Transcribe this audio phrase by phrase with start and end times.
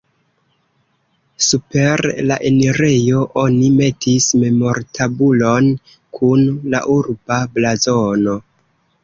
[1.47, 5.69] Super la enirejo oni metis memortabulon
[6.19, 8.37] kun la urba blazono.